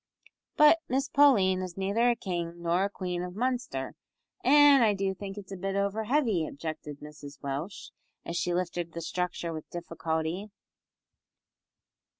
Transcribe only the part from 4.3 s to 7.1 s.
an' I do think it's a bit over heavy," objected